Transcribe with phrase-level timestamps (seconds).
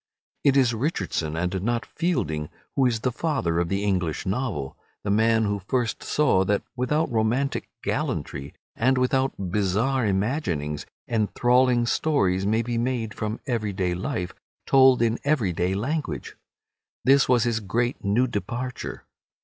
[0.43, 5.11] It is Richardson and not Fielding who is the father of the English novel, the
[5.11, 12.63] man who first saw that without romantic gallantry, and without bizarre imaginings, enthralling stories may
[12.63, 14.33] be made from everyday life,
[14.65, 16.35] told in everyday language.
[17.05, 19.05] This was his great new departure.